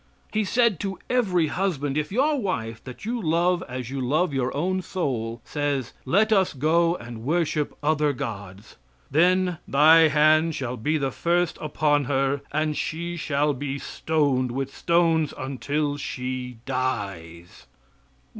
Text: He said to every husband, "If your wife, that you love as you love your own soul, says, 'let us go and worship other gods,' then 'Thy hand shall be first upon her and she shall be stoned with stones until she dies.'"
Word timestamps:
He 0.33 0.43
said 0.43 0.79
to 0.79 0.97
every 1.11 1.45
husband, 1.45 1.95
"If 1.95 2.11
your 2.11 2.35
wife, 2.39 2.83
that 2.85 3.05
you 3.05 3.21
love 3.21 3.63
as 3.69 3.91
you 3.91 4.01
love 4.01 4.33
your 4.33 4.51
own 4.57 4.81
soul, 4.81 5.41
says, 5.45 5.93
'let 6.05 6.33
us 6.33 6.53
go 6.53 6.95
and 6.95 7.21
worship 7.23 7.77
other 7.83 8.11
gods,' 8.11 8.77
then 9.11 9.59
'Thy 9.67 10.07
hand 10.07 10.55
shall 10.55 10.75
be 10.77 10.97
first 10.97 11.59
upon 11.61 12.05
her 12.05 12.41
and 12.51 12.75
she 12.75 13.15
shall 13.15 13.53
be 13.53 13.77
stoned 13.77 14.49
with 14.53 14.75
stones 14.75 15.35
until 15.37 15.97
she 15.97 16.57
dies.'" 16.65 17.67